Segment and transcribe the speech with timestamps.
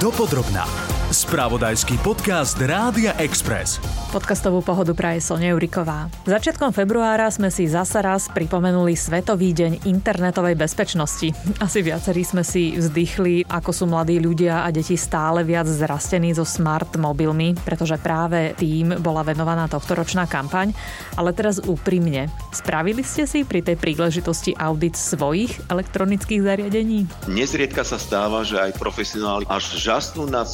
[0.00, 0.99] Dopodrobná.
[1.10, 3.82] Spravodajský podcast Rádia Express.
[4.14, 6.06] Podcastovú pohodu praje Sonia Juriková.
[6.22, 11.34] Začiatkom februára sme si zasa raz pripomenuli Svetový deň internetovej bezpečnosti.
[11.58, 16.46] Asi viacerí sme si vzdychli, ako sú mladí ľudia a deti stále viac zrastení so
[16.46, 20.70] smart mobilmi, pretože práve tým bola venovaná tohtoročná kampaň.
[21.18, 27.10] Ale teraz úprimne, spravili ste si pri tej príležitosti audit svojich elektronických zariadení?
[27.26, 30.46] Nezriedka sa stáva, že aj profesionáli až žasnú nad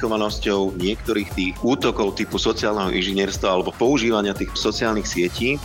[0.00, 5.60] sofistikovanosťou niektorých tých útokov typu sociálneho inžinierstva alebo používania tých sociálnych sietí.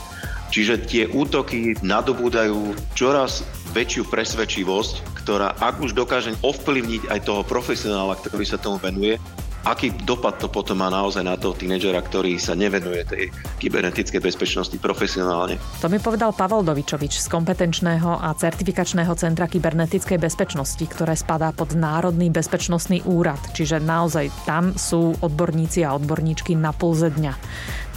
[0.52, 8.20] Čiže tie útoky nadobúdajú čoraz väčšiu presvedčivosť, ktorá ak už dokáže ovplyvniť aj toho profesionála,
[8.20, 9.16] ktorý sa tomu venuje,
[9.66, 13.24] aký dopad to potom má naozaj na toho tínedžera, ktorý sa nevenuje tej
[13.58, 15.58] kybernetickej bezpečnosti profesionálne.
[15.82, 21.74] To mi povedal Pavel Dovičovič z kompetenčného a certifikačného centra kybernetickej bezpečnosti, ktoré spadá pod
[21.74, 27.34] Národný bezpečnostný úrad, čiže naozaj tam sú odborníci a odborníčky na pulze dňa.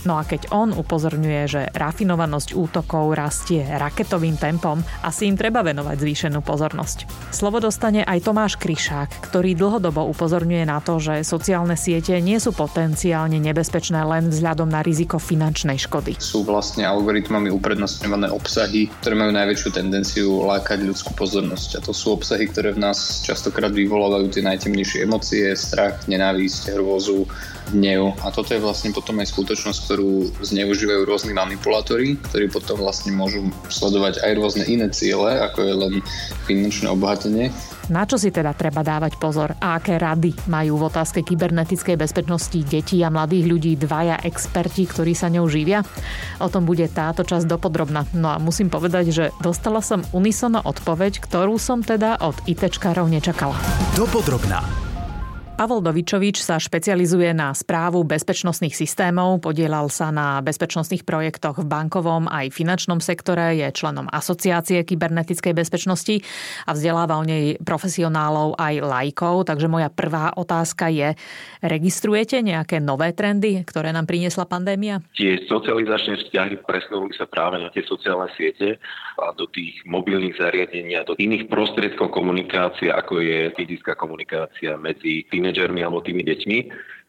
[0.07, 5.97] No a keď on upozorňuje, že rafinovanosť útokov rastie raketovým tempom, asi im treba venovať
[5.99, 7.11] zvýšenú pozornosť.
[7.35, 12.55] Slovo dostane aj Tomáš Kryšák, ktorý dlhodobo upozorňuje na to, že sociálne siete nie sú
[12.55, 16.15] potenciálne nebezpečné len vzhľadom na riziko finančnej škody.
[16.23, 21.79] Sú vlastne algoritmami uprednostňované obsahy, ktoré majú najväčšiu tendenciu lákať ľudskú pozornosť.
[21.79, 27.27] A to sú obsahy, ktoré v nás častokrát vyvolávajú tie najtemnejšie emócie, strach, nenávisť, hrôzu,
[27.73, 28.17] hnev.
[28.25, 33.49] A toto je vlastne potom aj skutočnosť, ktorú zneužívajú rôzni manipulátori, ktorí potom vlastne môžu
[33.69, 35.95] sledovať aj rôzne iné ciele, ako je len
[36.49, 37.53] finančné obohatenie.
[37.89, 42.61] Na čo si teda treba dávať pozor a aké rady majú v otázke kybernetickej bezpečnosti
[42.69, 45.81] detí a mladých ľudí dvaja experti, ktorí sa ňou živia?
[46.37, 48.05] O tom bude táto časť dopodrobná.
[48.13, 53.57] No a musím povedať, že dostala som unisono odpoveď, ktorú som teda od ITčkárov nečakala.
[53.97, 54.88] Dopodrobná.
[55.59, 62.31] Pavol Dovičovič sa špecializuje na správu bezpečnostných systémov, podielal sa na bezpečnostných projektoch v bankovom
[62.31, 66.22] aj finančnom sektore, je členom asociácie kybernetickej bezpečnosti
[66.62, 69.50] a vzdeláva o nej profesionálov aj lajkov.
[69.50, 71.19] Takže moja prvá otázka je,
[71.59, 75.03] registrujete nejaké nové trendy, ktoré nám priniesla pandémia?
[75.19, 78.78] Tie socializačné vzťahy presunuli sa práve na tie sociálne siete
[79.19, 85.27] a do tých mobilných zariadení a do iných prostriedkov komunikácie, ako je fyzická komunikácia medzi
[85.27, 86.59] tým tínedžermi alebo tými deťmi,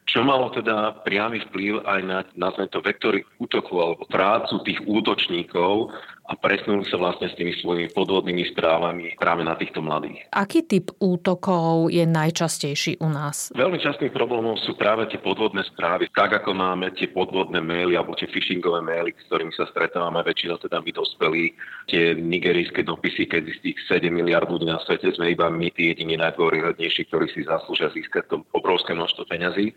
[0.08, 5.92] čo malo teda priamy vplyv aj na, nazvem to, vektory útoku alebo prácu tých útočníkov
[6.30, 10.30] a presunuli sa vlastne s tými svojimi podvodnými správami práve na týchto mladých.
[10.30, 13.50] Aký typ útokov je najčastejší u nás?
[13.58, 16.06] Veľmi častým problémom sú práve tie podvodné správy.
[16.14, 20.62] Tak ako máme tie podvodné maily alebo tie phishingové maily, s ktorými sa stretávame väčšinou
[20.62, 21.58] teda my dospelí,
[21.90, 25.90] tie nigerijské dopisy, keď z tých 7 miliard ľudí na svete sme iba my tí
[25.90, 29.74] jediní najdôryhodnejší, ktorí si zaslúžia získať to obrovské množstvo peňazí.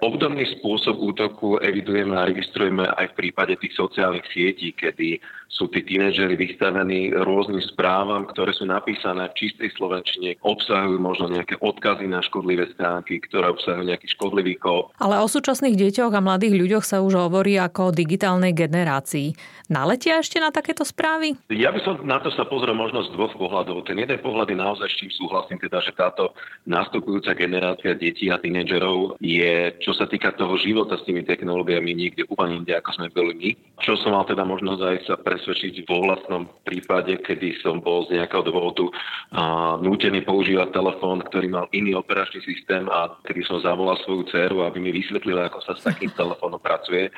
[0.00, 5.20] Obdobný spôsob útoku evidujeme a registrujeme aj v prípade tých sociálnych sietí, kedy
[5.54, 11.54] sú tí tínedžeri vystavení rôznym správam, ktoré sú napísané v čistej slovenčine, obsahujú možno nejaké
[11.62, 14.90] odkazy na škodlivé stránky, ktoré obsahujú nejaký škodlivý kód.
[14.98, 19.38] Ale o súčasných deťoch a mladých ľuďoch sa už hovorí ako o digitálnej generácii.
[19.70, 21.38] Naletia ešte na takéto správy?
[21.54, 23.86] Ja by som na to sa pozrel možno z dvoch pohľadov.
[23.86, 26.34] Ten jeden pohľad je naozaj s čím súhlasím, teda, že táto
[26.66, 32.26] nastupujúca generácia detí a tínedžerov je, čo sa týka toho života s tými technológiami, niekde
[32.26, 33.50] úplne inde, ako sme boli my.
[33.80, 38.08] Čo som mal teda možnosť aj sa pres presvedčiť vo vlastnom prípade, kedy som bol
[38.08, 38.88] z nejakého dôvodu
[39.36, 44.64] a, nútený používať telefón, ktorý mal iný operačný systém a kedy som zavolal svoju dceru,
[44.64, 47.12] aby mi vysvetlila, ako sa s takým telefónom pracuje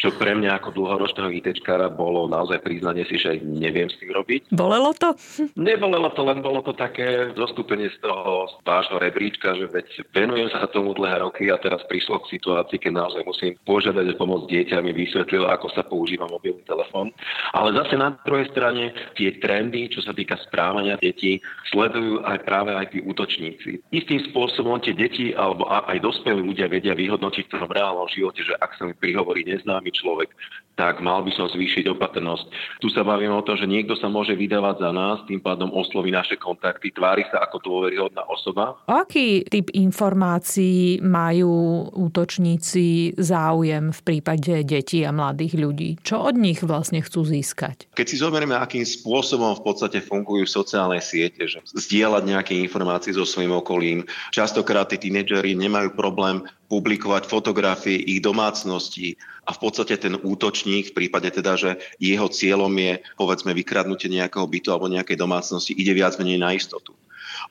[0.00, 4.50] čo pre mňa ako dlhoročného ITčkára bolo naozaj priznanie si, že neviem s tým robiť.
[4.50, 5.12] Bolelo to?
[5.60, 9.86] Nebolelo to, len bolo to také zostúpenie z toho vášho rebríčka, že veď
[10.16, 14.18] venujem sa tomu dlhé roky a teraz prišlo k situácii, keď naozaj musím požiadať o
[14.18, 17.12] pomoc dieťa, mi vysvetlilo, ako sa používa mobilný telefón.
[17.54, 21.38] Ale zase na druhej strane tie trendy, čo sa týka správania detí,
[21.70, 23.78] sledujú aj práve aj tí útočníci.
[23.94, 28.58] Istým spôsobom tie deti alebo aj dospelí ľudia vedia vyhodnotiť v tom reálnom živote, že
[28.58, 30.30] ak sa mi prihovorí nezná známy človek,
[30.74, 32.46] tak mal by som zvýšiť opatrnosť.
[32.82, 36.10] Tu sa bavíme o tom, že niekto sa môže vydávať za nás, tým pádom osloví
[36.10, 38.74] naše kontakty, tvári sa ako dôveryhodná osoba.
[38.90, 45.90] Aký typ informácií majú útočníci záujem v prípade detí a mladých ľudí?
[46.02, 47.43] Čo od nich vlastne chcú získať?
[47.92, 53.28] Keď si zoberieme, akým spôsobom v podstate fungujú sociálne siete, že zdieľať nejaké informácie so
[53.28, 56.40] svojím okolím, častokrát tí tínedžeri nemajú problém
[56.72, 61.70] publikovať fotografie ich domácností a v podstate ten útočník v prípade teda, že
[62.00, 66.96] jeho cieľom je povedzme vykradnutie nejakého bytu alebo nejakej domácnosti, ide viac menej na istotu.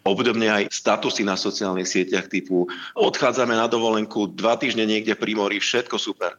[0.02, 2.66] Obdobne aj statusy na sociálnych sieťach typu
[2.98, 6.34] odchádzame na dovolenku, dva týždne niekde pri mori, všetko super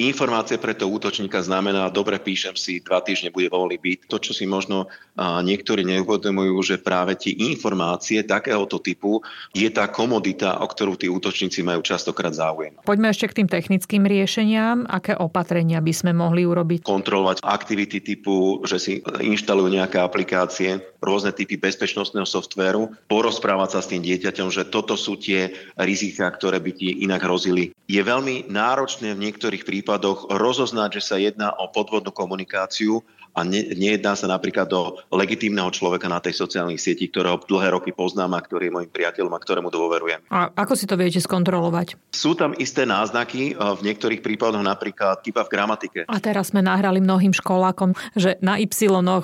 [0.00, 4.08] Informácie pre toho útočníka znamená, dobre, píšem si, dva týždne bude voľný byt.
[4.08, 4.88] To, čo si možno
[5.20, 9.20] niektorí neuvedomujú, že práve tie informácie takéhoto typu
[9.52, 12.80] je tá komodita, o ktorú tí útočníci majú častokrát záujem.
[12.80, 14.88] Poďme ešte k tým technickým riešeniam.
[14.88, 16.88] Aké opatrenia by sme mohli urobiť?
[16.88, 23.92] Kontrolovať aktivity typu, že si inštalujú nejaké aplikácie, rôzne typy bezpečnostného softvéru, porozprávať sa s
[23.92, 27.76] tým dieťaťom, že toto sú tie rizika, ktoré by ti inak hrozili.
[27.84, 33.02] Je veľmi náročné v niektorých prípadoch prípadoch rozoznať, že sa jedná o podvodnú komunikáciu
[33.34, 37.90] a ne, nejedná sa napríklad do legitímneho človeka na tej sociálnej sieti, ktorého dlhé roky
[37.90, 40.22] poznám a ktorý je môjim priateľom a ktorému dôverujem.
[40.30, 41.98] A ako si to viete skontrolovať?
[42.14, 46.00] Sú tam isté náznaky, v niektorých prípadoch napríklad typa v gramatike.
[46.06, 48.66] A teraz sme nahrali mnohým školákom, že na y,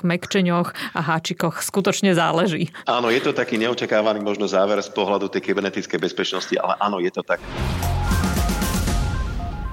[0.02, 2.74] mekčeňoch a háčikoch skutočne záleží.
[2.90, 7.14] Áno, je to taký neočakávaný možno záver z pohľadu tej kybernetickej bezpečnosti, ale áno, je
[7.14, 7.38] to tak.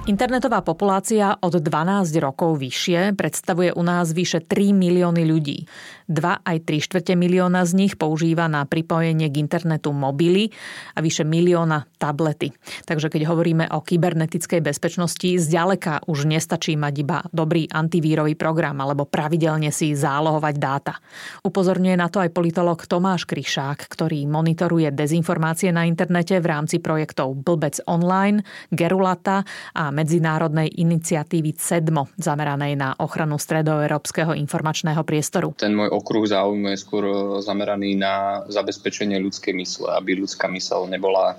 [0.04, 5.64] Internetová populácia od 12 rokov vyššie predstavuje u nás vyše 3 milióny ľudí.
[6.12, 10.52] 2 aj 3 štvrte milióna z nich používa na pripojenie k internetu mobily
[10.92, 12.52] a vyše milióna tablety.
[12.84, 19.08] Takže keď hovoríme o kybernetickej bezpečnosti, zďaleka už nestačí mať iba dobrý antivírový program alebo
[19.08, 21.00] pravidelne si zálohovať dáta.
[21.48, 27.40] Upozorňuje na to aj politolog Tomáš Kryšák, ktorý monitoruje dezinformácie na internete v rámci projektov
[27.40, 35.54] Blbec online, Gerulata a medzinárodnej iniciatívy CEDMO, zameranej na ochranu stredoeurópskeho informačného priestoru.
[35.54, 40.90] Ten môj okruh záujmu je skôr e, zameraný na zabezpečenie ľudskej mysle, aby ľudská mysel
[40.90, 41.36] nebola e,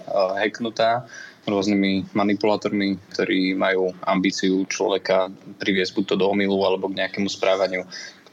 [0.47, 1.11] hacknutá
[1.45, 5.29] rôznymi manipulátormi, ktorí majú ambíciu človeka
[5.61, 7.85] priviesť buď to do omilu alebo k nejakému správaniu,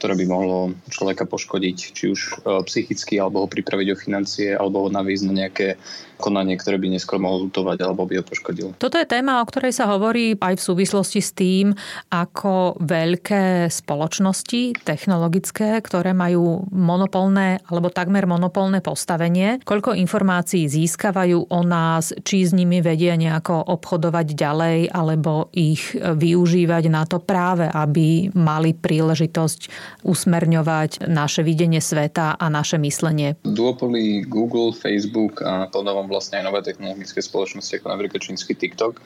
[0.02, 2.30] ktoré by mohlo človeka poškodiť, či už e,
[2.66, 5.78] psychicky, alebo ho pripraviť o financie, alebo ho navísť na nejaké
[6.22, 8.78] konanie, ktoré by neskôr mohol lutovať alebo by ho poškodil.
[8.78, 11.74] Toto je téma, o ktorej sa hovorí aj v súvislosti s tým,
[12.14, 21.60] ako veľké spoločnosti technologické, ktoré majú monopolné alebo takmer monopolné postavenie, koľko informácií získavajú o
[21.66, 28.30] nás, či s nimi vedia nejako obchodovať ďalej alebo ich využívať na to práve, aby
[28.38, 29.60] mali príležitosť
[30.00, 33.36] usmerňovať naše videnie sveta a naše myslenie.
[33.44, 38.98] Duopoly Google, Facebook a podobom vlastne aj nové technologické spoločnosti, ako napríklad čínsky TikTok,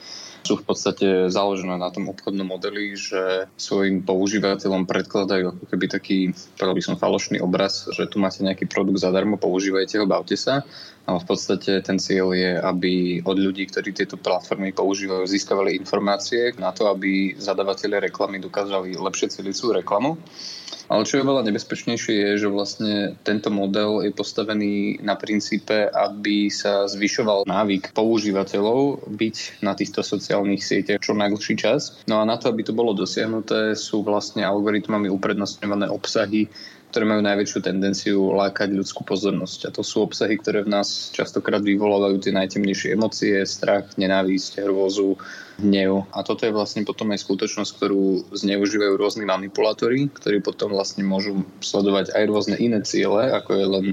[0.47, 6.17] sú v podstate založené na tom obchodnom modeli, že svojim používateľom predkladajú ako keby taký,
[6.55, 10.63] povedal by som, falošný obraz, že tu máte nejaký produkt zadarmo, používajte ho, bavte sa.
[11.07, 16.51] Ale v podstate ten cieľ je, aby od ľudí, ktorí tieto platformy používajú, získavali informácie
[16.59, 20.19] na to, aby zadavatelia reklamy dokázali lepšie celiť svoju reklamu
[20.87, 22.93] ale čo je veľa nebezpečnejšie je, že vlastne
[23.27, 30.63] tento model je postavený na princípe, aby sa zvyšoval návyk používateľov byť na týchto sociálnych
[30.63, 31.99] sieťach čo najdlhší čas.
[32.07, 36.47] No a na to, aby to bolo dosiahnuté, sú vlastne algoritmami uprednostňované obsahy,
[36.87, 39.67] ktoré majú najväčšiu tendenciu lákať ľudskú pozornosť.
[39.67, 45.19] A to sú obsahy, ktoré v nás častokrát vyvolávajú tie najtemnejšie emócie, strach, nenávisť, hrôzu,
[45.59, 46.07] hnev.
[46.15, 51.43] A toto je vlastne potom aj skutočnosť, ktorú zneužívajú rôzni manipulátori, ktorí potom vlastne môžu
[51.59, 53.85] sledovať aj rôzne iné ciele, ako je len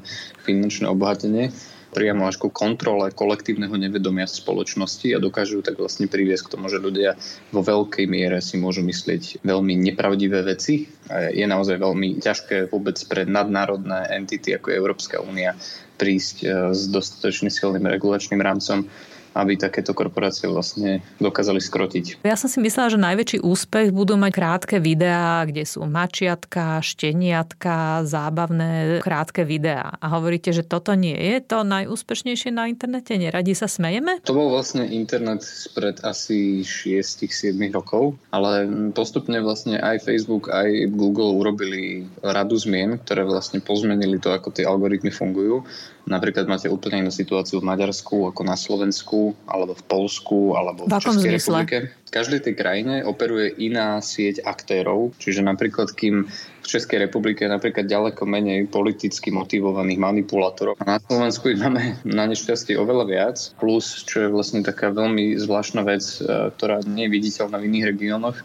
[0.46, 1.50] finančné obohatenie
[1.94, 6.82] priamo až ku kontrole kolektívneho nevedomia spoločnosti a dokážu tak vlastne priviesť k tomu, že
[6.82, 7.14] ľudia
[7.54, 10.90] vo veľkej miere si môžu myslieť veľmi nepravdivé veci.
[11.08, 15.54] Je naozaj veľmi ťažké vôbec pre nadnárodné entity ako je Európska únia
[15.94, 18.90] prísť e, s dostatočne silným regulačným rámcom
[19.34, 22.22] aby takéto korporácie vlastne dokázali skrotiť.
[22.22, 28.06] Ja som si myslela, že najväčší úspech budú mať krátke videá, kde sú mačiatka, šteniatka,
[28.06, 29.98] zábavné krátke videá.
[29.98, 33.18] A hovoríte, že toto nie je to najúspešnejšie na internete?
[33.18, 34.22] Neradi sa smejeme?
[34.22, 41.34] To bol vlastne internet spred asi 6-7 rokov, ale postupne vlastne aj Facebook, aj Google
[41.34, 45.66] urobili radu zmien, ktoré vlastne pozmenili to, ako tie algoritmy fungujú
[46.04, 50.92] Napríklad máte úplne inú situáciu v Maďarsku ako na Slovensku, alebo v Polsku, alebo v,
[50.92, 51.64] v Českej zmysle?
[51.64, 51.76] republike.
[52.04, 56.28] V každej tej krajine operuje iná sieť aktérov, čiže napríklad kým
[56.64, 60.80] v Českej republike je napríklad ďaleko menej politicky motivovaných manipulátorov.
[60.80, 65.36] A na Slovensku ich máme na nešťastie oveľa viac, plus, čo je vlastne taká veľmi
[65.40, 68.36] zvláštna vec, e, ktorá nie je viditeľná v iných regiónoch,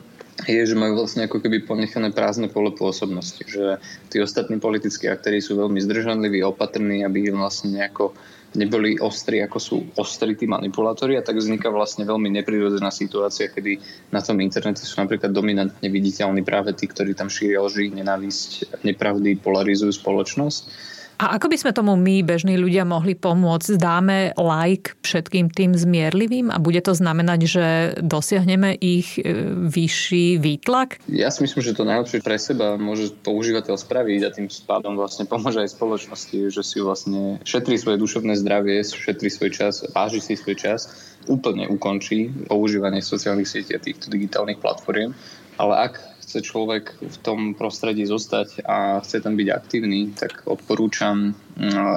[0.48, 3.44] je, že majú vlastne ako keby ponechané prázdne pole pôsobnosti.
[3.44, 8.16] Že tí ostatní politickí aktéry sú veľmi zdržanliví, opatrní, aby vlastne nejako
[8.58, 13.78] neboli ostri, ako sú ostri tí manipulátori a tak vzniká vlastne veľmi neprirodzená situácia, kedy
[14.10, 19.38] na tom internete sú napríklad dominantne viditeľní práve tí, ktorí tam šíria lži, nenávisť, nepravdy,
[19.38, 23.76] polarizujú spoločnosť A ako by sme tomu my, bežní ľudia, mohli pomôcť?
[23.76, 27.66] Dáme like všetkým tým zmierlivým a bude to znamenať, že
[28.00, 29.28] dosiahneme ich e,
[29.68, 31.04] vyšší výtlak?
[31.12, 35.28] Ja si myslím, že to najlepšie pre seba môže používateľ spraviť a tým pádom vlastne
[35.28, 40.40] pomôže aj spoločnosti, že si vlastne šetrí svoje duševné zdravie, šetrí svoj čas, váži si
[40.40, 40.88] svoj čas,
[41.28, 45.12] úplne ukončí používanie sociálnych sietí a týchto digitálnych platform.
[45.60, 45.94] Ale ak
[46.30, 51.34] chce človek v tom prostredí zostať a chce tam byť aktívny, tak odporúčam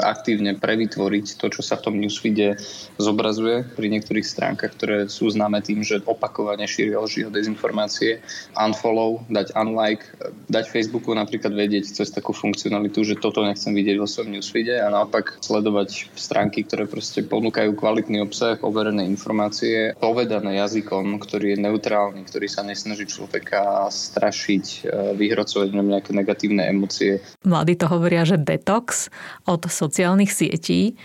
[0.02, 2.58] aktívne prevytvoriť to, čo sa v tom newsfeede
[2.98, 8.18] zobrazuje pri niektorých stránkach, ktoré sú známe tým, že opakovane šíria lži a dezinformácie,
[8.58, 10.04] unfollow, dať unlike,
[10.50, 14.90] dať Facebooku napríklad vedieť cez takú funkcionalitu, že toto nechcem vidieť vo svojom newsfeede a
[14.90, 22.26] naopak sledovať stránky, ktoré proste ponúkajú kvalitný obsah, overené informácie, povedané jazykom, ktorý je neutrálny,
[22.26, 27.22] ktorý sa nesnaží človeka strašiť, e, vyhrocovať na nejaké negatívne emócie.
[27.46, 29.12] Mladí to hovoria, že detox
[29.52, 30.96] od sociálnych sietí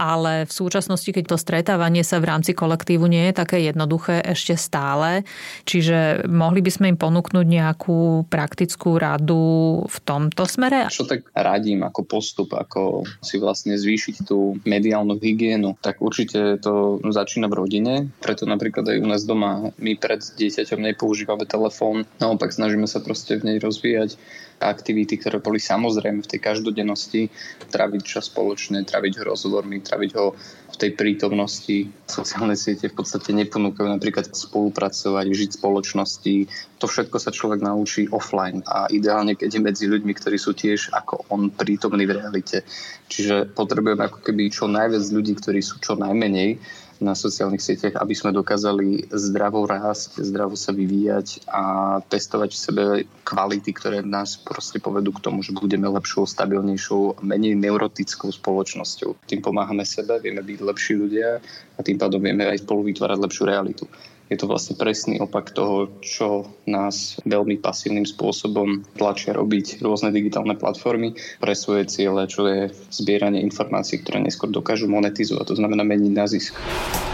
[0.00, 4.56] ale v súčasnosti, keď to stretávanie sa v rámci kolektívu nie je také jednoduché ešte
[4.56, 5.28] stále,
[5.68, 10.88] čiže mohli by sme im ponúknuť nejakú praktickú radu v tomto smere?
[10.88, 16.96] Čo tak radím ako postup, ako si vlastne zvýšiť tú mediálnu hygienu, tak určite to
[17.04, 17.94] začína v rodine,
[18.24, 23.36] preto napríklad aj u nás doma my pred dieťaťom nepoužívame telefón, naopak snažíme sa proste
[23.36, 24.16] v nej rozvíjať
[24.60, 27.32] aktivity, ktoré boli samozrejme v tej každodennosti,
[27.72, 30.36] traviť čas spoločne, traviť ho rozhovormi, traviť ho
[30.70, 31.88] v tej prítomnosti.
[32.04, 36.34] Sociálne siete v podstate neponúkajú napríklad spolupracovať, žiť spoločnosti.
[36.78, 40.92] To všetko sa človek naučí offline a ideálne, keď je medzi ľuďmi, ktorí sú tiež
[40.92, 42.62] ako on prítomní v realite.
[43.08, 46.60] Čiže potrebujeme ako keby čo najviac ľudí, ktorí sú čo najmenej
[47.00, 51.62] na sociálnych sieťach, aby sme dokázali zdravo rásť, zdravo sa vyvíjať a
[52.04, 52.84] testovať v sebe
[53.24, 59.16] kvality, ktoré nás proste povedú k tomu, že budeme lepšou, stabilnejšou, menej neurotickou spoločnosťou.
[59.24, 61.40] Tým pomáhame sebe, vieme byť lepší ľudia
[61.76, 63.84] a tým pádom vieme aj spolu vytvárať lepšiu realitu
[64.30, 70.54] je to vlastne presný opak toho, čo nás veľmi pasívnym spôsobom tlačia robiť rôzne digitálne
[70.54, 76.12] platformy pre svoje ciele, čo je zbieranie informácií, ktoré neskôr dokážu monetizovať, to znamená meniť
[76.14, 76.54] na zisk.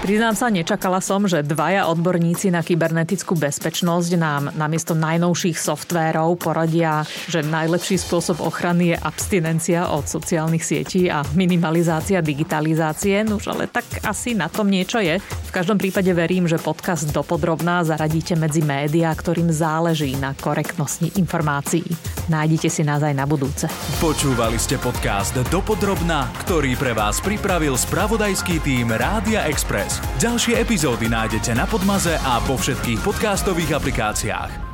[0.05, 7.01] Priznám sa, nečakala som, že dvaja odborníci na kybernetickú bezpečnosť nám namiesto najnovších softvérov poradia,
[7.33, 13.25] že najlepší spôsob ochrany je abstinencia od sociálnych sietí a minimalizácia digitalizácie.
[13.25, 15.17] Nuž, ale tak asi na tom niečo je.
[15.57, 21.89] Každom prípade verím, že podcast Dopodrobná zaradíte medzi médiá, ktorým záleží na korektnosti informácií.
[22.29, 23.65] Nájdite si nás aj na budúce.
[23.97, 29.97] Počúvali ste podcast Dopodrobná, ktorý pre vás pripravil spravodajský tým Rádia Express.
[30.21, 34.66] Ďalšie epizódy nájdete na Podmaze a vo všetkých podcastových aplikáciách.